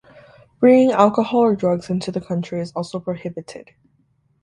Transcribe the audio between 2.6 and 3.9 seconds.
also prohibited.